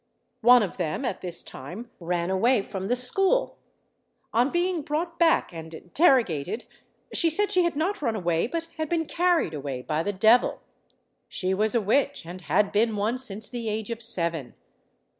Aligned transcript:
One 0.41 0.63
of 0.63 0.77
them 0.77 1.05
at 1.05 1.21
this 1.21 1.43
time 1.43 1.91
ran 1.99 2.31
away 2.31 2.63
from 2.63 2.87
the 2.87 2.95
school. 2.95 3.59
On 4.33 4.49
being 4.49 4.81
brought 4.81 5.19
back 5.19 5.53
and 5.53 5.71
interrogated, 5.75 6.65
she 7.13 7.29
said 7.29 7.51
she 7.51 7.65
had 7.65 7.75
not 7.75 8.01
run 8.01 8.15
away, 8.15 8.47
but 8.47 8.67
had 8.77 8.89
been 8.89 9.05
carried 9.05 9.53
away 9.53 9.83
by 9.83 10.01
the 10.01 10.11
devil; 10.11 10.61
she 11.27 11.53
was 11.53 11.75
a 11.75 11.81
witch, 11.81 12.25
and 12.25 12.41
had 12.41 12.71
been 12.71 12.95
one 12.95 13.19
since 13.19 13.47
the 13.47 13.69
age 13.69 13.91
of 13.91 14.01
seven. 14.01 14.55